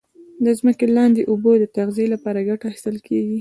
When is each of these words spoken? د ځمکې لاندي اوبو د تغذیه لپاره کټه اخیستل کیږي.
د 0.45 0.47
ځمکې 0.59 0.85
لاندي 0.95 1.23
اوبو 1.29 1.51
د 1.59 1.65
تغذیه 1.77 2.07
لپاره 2.13 2.39
کټه 2.49 2.65
اخیستل 2.67 2.97
کیږي. 3.07 3.29